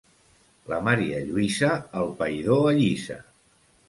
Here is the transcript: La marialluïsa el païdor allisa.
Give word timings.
La 0.71 0.77
marialluïsa 0.85 1.69
el 2.01 2.09
païdor 2.21 2.65
allisa. 2.71 3.19